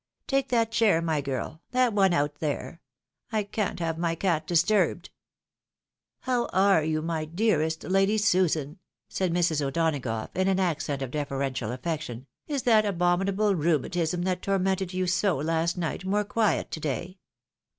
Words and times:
Take 0.25 0.49
that 0.49 0.71
chair, 0.71 0.99
my 0.99 1.21
girl, 1.21 1.61
that 1.73 1.93
one 1.93 2.11
out 2.11 2.39
there; 2.39 2.81
I 3.31 3.43
can't 3.43 3.79
have 3.79 3.99
my 3.99 4.15
cat 4.15 4.47
disturbed."" 4.47 5.11
How 6.21 6.47
are 6.47 6.83
you, 6.83 7.03
my 7.03 7.25
dearest 7.25 7.83
Lady 7.83 8.17
Susan?" 8.17 8.79
said 9.09 9.31
Mrs. 9.31 9.61
O'Donagough, 9.61 10.29
in 10.35 10.47
an 10.47 10.59
accent 10.59 11.03
of 11.03 11.11
deferential 11.11 11.69
afieotiou;" 11.69 12.25
is 12.47 12.63
that 12.63 12.83
lADY 12.83 12.97
SUSAN 12.97 12.97
SMOOTHED 12.97 12.97
DOWN. 12.97 12.97
331 12.97 12.97
abominable 13.27 13.55
rheumatism 13.55 14.21
that 14.23 14.41
tormented 14.41 14.91
you 14.95 15.05
so 15.05 15.37
last 15.37 15.77
night, 15.77 16.03
more 16.03 16.23
quiet 16.23 16.71
to 16.71 16.79
day 16.79 17.19